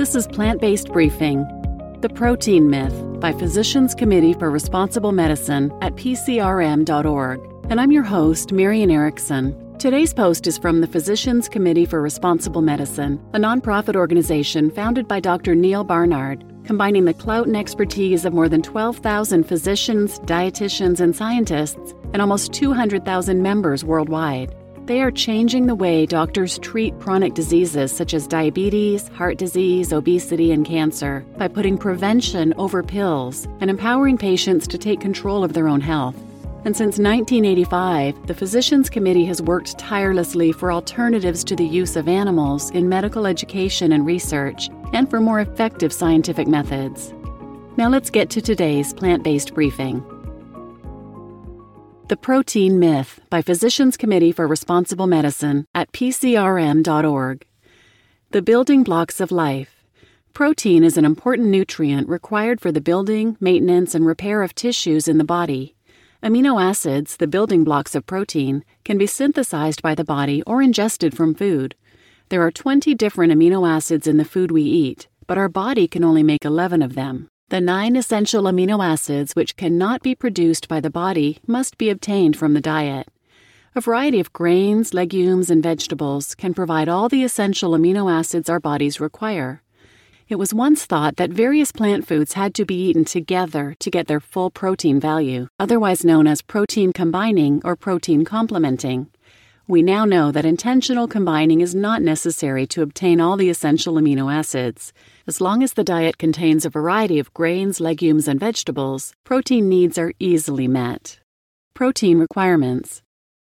[0.00, 1.44] This is Plant Based Briefing
[2.00, 7.40] The Protein Myth by Physicians Committee for Responsible Medicine at PCRM.org.
[7.68, 9.76] And I'm your host, Marian Erickson.
[9.78, 15.20] Today's post is from the Physicians Committee for Responsible Medicine, a nonprofit organization founded by
[15.20, 15.54] Dr.
[15.54, 21.92] Neal Barnard, combining the clout and expertise of more than 12,000 physicians, dietitians, and scientists,
[22.14, 24.56] and almost 200,000 members worldwide.
[24.86, 30.50] They are changing the way doctors treat chronic diseases such as diabetes, heart disease, obesity,
[30.50, 35.68] and cancer by putting prevention over pills and empowering patients to take control of their
[35.68, 36.16] own health.
[36.64, 42.08] And since 1985, the Physicians Committee has worked tirelessly for alternatives to the use of
[42.08, 47.14] animals in medical education and research, and for more effective scientific methods.
[47.76, 50.04] Now let's get to today's plant based briefing.
[52.10, 57.46] The Protein Myth by Physicians Committee for Responsible Medicine at PCRM.org.
[58.32, 59.84] The Building Blocks of Life.
[60.34, 65.18] Protein is an important nutrient required for the building, maintenance, and repair of tissues in
[65.18, 65.76] the body.
[66.20, 71.16] Amino acids, the building blocks of protein, can be synthesized by the body or ingested
[71.16, 71.76] from food.
[72.28, 76.02] There are 20 different amino acids in the food we eat, but our body can
[76.02, 77.28] only make 11 of them.
[77.50, 82.36] The nine essential amino acids which cannot be produced by the body must be obtained
[82.36, 83.08] from the diet.
[83.74, 88.60] A variety of grains, legumes, and vegetables can provide all the essential amino acids our
[88.60, 89.64] bodies require.
[90.28, 94.06] It was once thought that various plant foods had to be eaten together to get
[94.06, 99.08] their full protein value, otherwise known as protein combining or protein complementing.
[99.70, 104.32] We now know that intentional combining is not necessary to obtain all the essential amino
[104.32, 104.92] acids.
[105.30, 109.96] As long as the diet contains a variety of grains, legumes, and vegetables, protein needs
[109.96, 111.20] are easily met.
[111.72, 113.00] Protein requirements.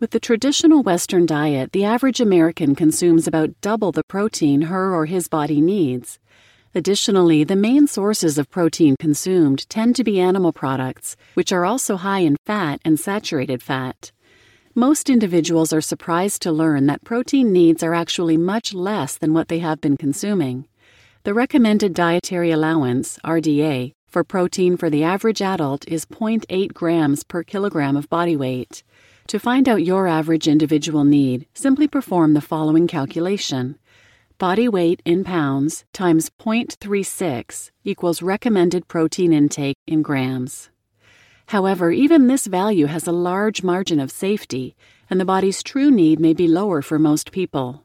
[0.00, 5.06] With the traditional Western diet, the average American consumes about double the protein her or
[5.06, 6.18] his body needs.
[6.74, 11.96] Additionally, the main sources of protein consumed tend to be animal products, which are also
[11.96, 14.10] high in fat and saturated fat.
[14.74, 19.46] Most individuals are surprised to learn that protein needs are actually much less than what
[19.46, 20.66] they have been consuming.
[21.22, 27.42] The recommended dietary allowance, RDA, for protein for the average adult is 0.8 grams per
[27.42, 28.82] kilogram of body weight.
[29.26, 33.78] To find out your average individual need, simply perform the following calculation.
[34.38, 40.70] Body weight in pounds times 0.36 equals recommended protein intake in grams.
[41.48, 44.74] However, even this value has a large margin of safety,
[45.10, 47.84] and the body's true need may be lower for most people.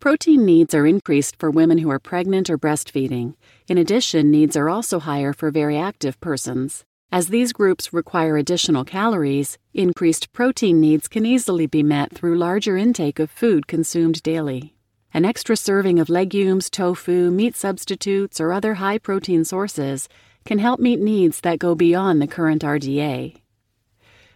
[0.00, 3.34] Protein needs are increased for women who are pregnant or breastfeeding.
[3.66, 6.84] In addition, needs are also higher for very active persons.
[7.10, 12.76] As these groups require additional calories, increased protein needs can easily be met through larger
[12.76, 14.76] intake of food consumed daily.
[15.12, 20.08] An extra serving of legumes, tofu, meat substitutes, or other high protein sources
[20.44, 23.34] can help meet needs that go beyond the current RDA.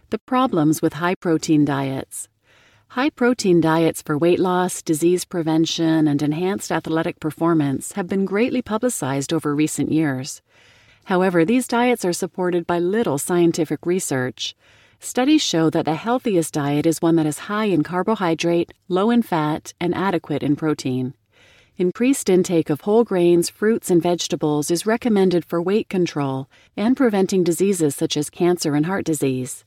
[0.09, 2.27] The problems with high protein diets.
[2.93, 8.61] High protein diets for weight loss, disease prevention, and enhanced athletic performance have been greatly
[8.61, 10.43] publicized over recent years.
[11.05, 14.55] However, these diets are supported by little scientific research.
[14.99, 19.23] Studies show that the healthiest diet is one that is high in carbohydrate, low in
[19.23, 21.15] fat, and adequate in protein.
[21.77, 27.43] Increased intake of whole grains, fruits, and vegetables is recommended for weight control and preventing
[27.43, 29.65] diseases such as cancer and heart disease.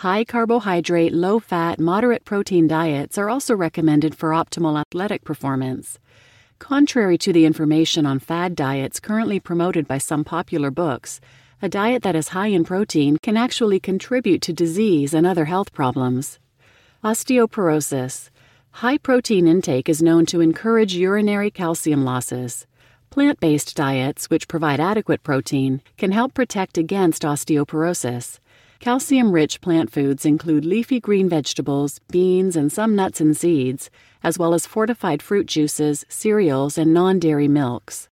[0.00, 5.98] High carbohydrate, low fat, moderate protein diets are also recommended for optimal athletic performance.
[6.58, 11.18] Contrary to the information on fad diets currently promoted by some popular books,
[11.62, 15.72] a diet that is high in protein can actually contribute to disease and other health
[15.72, 16.38] problems.
[17.02, 18.28] Osteoporosis.
[18.72, 22.66] High protein intake is known to encourage urinary calcium losses.
[23.08, 28.40] Plant based diets, which provide adequate protein, can help protect against osteoporosis.
[28.78, 33.90] Calcium rich plant foods include leafy green vegetables, beans, and some nuts and seeds,
[34.22, 38.08] as well as fortified fruit juices, cereals, and non dairy milks.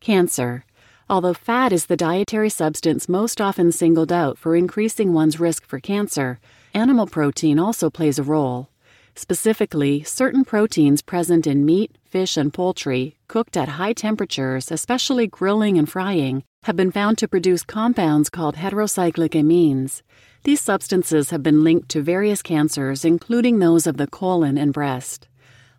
[0.00, 0.64] Cancer.
[1.10, 5.80] Although fat is the dietary substance most often singled out for increasing one's risk for
[5.80, 6.38] cancer,
[6.74, 8.68] animal protein also plays a role.
[9.14, 15.78] Specifically, certain proteins present in meat, fish, and poultry, cooked at high temperatures, especially grilling
[15.78, 20.02] and frying, have been found to produce compounds called heterocyclic amines.
[20.44, 25.28] These substances have been linked to various cancers, including those of the colon and breast.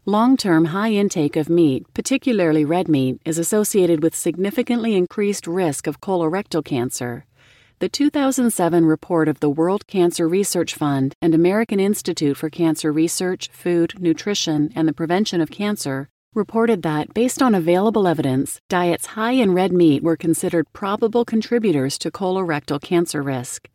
[0.05, 5.87] Long term high intake of meat, particularly red meat, is associated with significantly increased risk
[5.87, 7.25] of colorectal cancer.
[7.79, 13.49] The 2007 report of the World Cancer Research Fund and American Institute for Cancer Research,
[13.53, 19.31] Food, Nutrition, and the Prevention of Cancer reported that, based on available evidence, diets high
[19.31, 23.67] in red meat were considered probable contributors to colorectal cancer risk.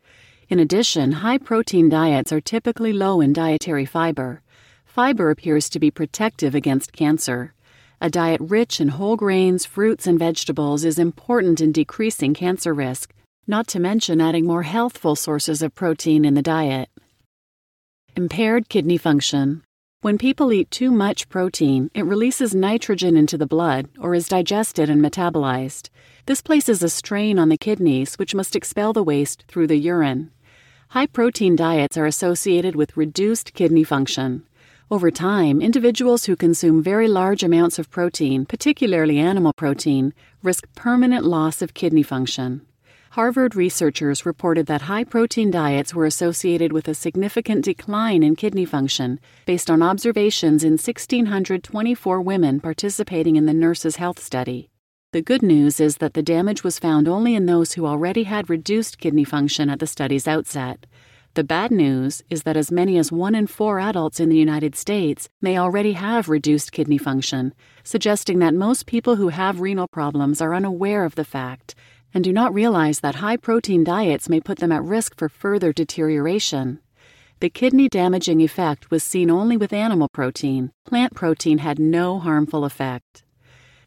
[0.49, 4.41] In addition, high protein diets are typically low in dietary fiber.
[4.85, 7.55] Fiber appears to be protective against cancer.
[8.01, 13.13] A diet rich in whole grains, fruits, and vegetables is important in decreasing cancer risk,
[13.49, 16.89] not to mention adding more healthful sources of protein in the diet.
[18.15, 19.65] Impaired kidney function.
[20.05, 24.91] When people eat too much protein, it releases nitrogen into the blood or is digested
[24.91, 25.89] and metabolized.
[26.27, 30.31] This places a strain on the kidneys, which must expel the waste through the urine.
[30.89, 34.47] High protein diets are associated with reduced kidney function.
[34.91, 40.13] Over time, individuals who consume very large amounts of protein, particularly animal protein,
[40.43, 42.61] risk permanent loss of kidney function.
[43.15, 48.65] Harvard researchers reported that high protein diets were associated with a significant decline in kidney
[48.65, 54.69] function based on observations in 1,624 women participating in the Nurses' Health Study.
[55.13, 58.51] The good news is that the damage was found only in those who already had
[58.51, 60.85] reduced kidney function at the study's outset.
[61.35, 64.75] The bad news is that as many as one in four adults in the United
[64.75, 70.41] States may already have reduced kidney function, suggesting that most people who have renal problems
[70.41, 71.77] are unaware of the fact
[72.15, 75.73] and do not realize that high protein diets may put them at risk for further
[75.73, 76.79] deterioration.
[77.41, 80.71] The kidney damaging effect was seen only with animal protein.
[80.87, 83.25] Plant protein had no harmful effect.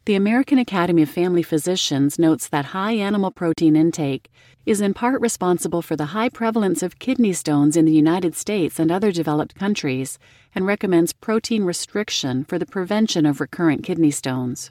[0.04, 4.30] The American Academy of Family Physicians notes that high animal protein intake
[4.64, 8.78] is in part responsible for the high prevalence of kidney stones in the United States
[8.78, 10.18] and other developed countries,
[10.54, 14.70] and recommends protein restriction for the prevention of recurrent kidney stones.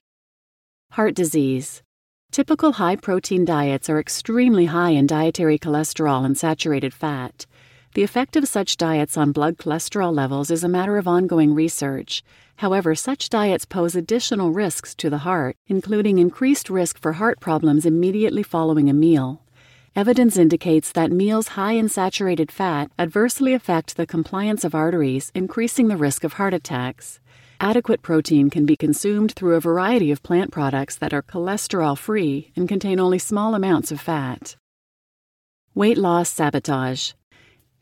[0.91, 1.83] Heart disease.
[2.31, 7.45] Typical high protein diets are extremely high in dietary cholesterol and saturated fat.
[7.95, 12.23] The effect of such diets on blood cholesterol levels is a matter of ongoing research.
[12.57, 17.85] However, such diets pose additional risks to the heart, including increased risk for heart problems
[17.85, 19.41] immediately following a meal.
[19.95, 25.87] Evidence indicates that meals high in saturated fat adversely affect the compliance of arteries, increasing
[25.87, 27.19] the risk of heart attacks.
[27.59, 32.51] Adequate protein can be consumed through a variety of plant products that are cholesterol free
[32.55, 34.55] and contain only small amounts of fat.
[35.73, 37.13] Weight loss sabotage.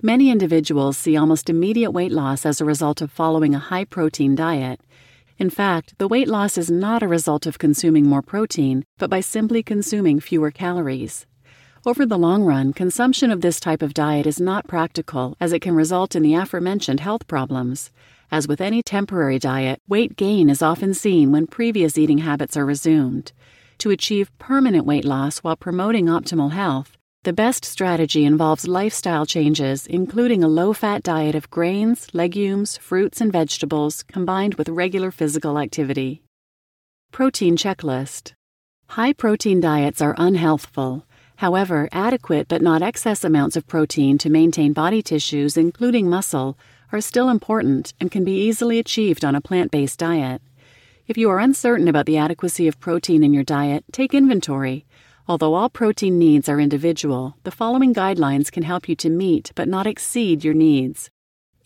[0.02, 4.34] Many individuals see almost immediate weight loss as a result of following a high protein
[4.34, 4.80] diet.
[5.38, 9.20] In fact, the weight loss is not a result of consuming more protein, but by
[9.20, 11.26] simply consuming fewer calories.
[11.86, 15.60] Over the long run, consumption of this type of diet is not practical as it
[15.60, 17.92] can result in the aforementioned health problems.
[18.36, 22.66] As with any temporary diet, weight gain is often seen when previous eating habits are
[22.66, 23.32] resumed.
[23.78, 29.88] To achieve permanent weight loss while promoting optimal health, the best strategy involves lifestyle changes,
[29.88, 35.58] including a low fat diet of grains, legumes, fruits, and vegetables combined with regular physical
[35.58, 36.22] activity.
[37.14, 38.34] Protein checklist
[38.90, 41.06] High protein diets are unhealthful.
[41.38, 46.58] However, adequate but not excess amounts of protein to maintain body tissues, including muscle,
[46.92, 50.42] are still important and can be easily achieved on a plant based diet.
[51.08, 54.86] If you are uncertain about the adequacy of protein in your diet, take inventory.
[55.28, 59.68] Although all protein needs are individual, the following guidelines can help you to meet but
[59.68, 61.10] not exceed your needs.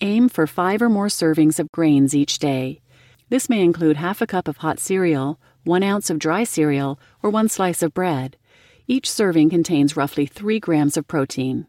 [0.01, 2.81] Aim for five or more servings of grains each day.
[3.29, 7.29] This may include half a cup of hot cereal, one ounce of dry cereal, or
[7.29, 8.37] one slice of bread.
[8.87, 11.67] Each serving contains roughly 3 grams of protein.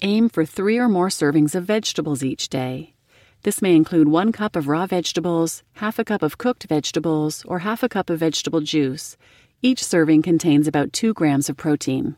[0.00, 2.94] Aim for three or more servings of vegetables each day.
[3.42, 7.60] This may include one cup of raw vegetables, half a cup of cooked vegetables, or
[7.60, 9.16] half a cup of vegetable juice.
[9.60, 12.14] Each serving contains about 2 grams of protein.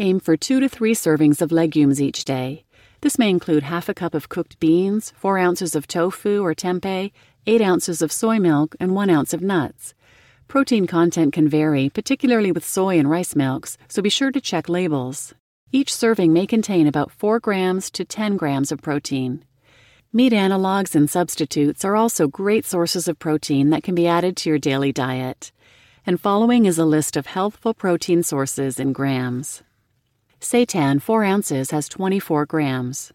[0.00, 2.64] Aim for 2 to 3 servings of legumes each day.
[3.00, 7.12] This may include half a cup of cooked beans, 4 ounces of tofu or tempeh,
[7.46, 9.94] 8 ounces of soy milk, and 1 ounce of nuts.
[10.48, 14.68] Protein content can vary, particularly with soy and rice milks, so be sure to check
[14.68, 15.32] labels.
[15.70, 19.44] Each serving may contain about 4 grams to 10 grams of protein.
[20.14, 24.48] Meat analogs and substitutes are also great sources of protein that can be added to
[24.48, 25.52] your daily diet.
[26.06, 29.62] And following is a list of healthful protein sources in grams.
[30.40, 33.12] Seitan 4 ounces has 24 grams.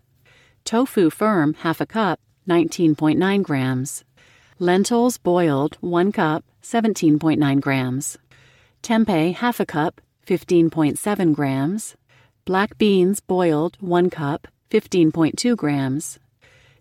[0.63, 4.03] Tofu firm half a cup, 19.9 grams.
[4.60, 8.19] Lentils boiled 1 cup, 17.9 grams.
[8.83, 11.95] Tempeh half a cup, 15.7 grams.
[12.45, 16.19] Black beans boiled 1 cup, 15.2 grams.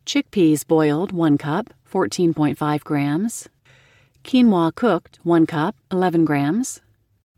[0.05, 3.49] Chickpeas boiled 1 cup, 14.5 grams.
[4.25, 6.81] Quinoa cooked 1 cup, 11 grams.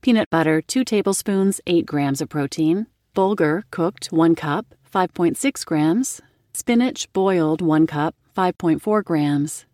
[0.00, 2.86] Peanut butter 2 tablespoons, 8 grams of protein.
[3.14, 6.22] Bulgur cooked 1 cup, 5.6 grams.
[6.54, 9.66] Spinach boiled 1 cup, 5.4 grams.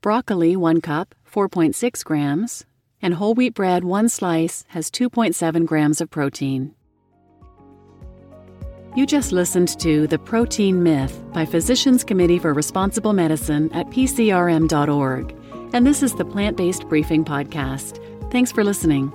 [0.00, 2.64] Broccoli 1 cup, 4.6 grams,
[3.02, 6.74] and whole wheat bread, one slice, has 2.7 grams of protein.
[8.96, 15.36] You just listened to The Protein Myth by Physicians Committee for Responsible Medicine at PCRM.org.
[15.72, 18.02] And this is the Plant Based Briefing Podcast.
[18.32, 19.12] Thanks for listening.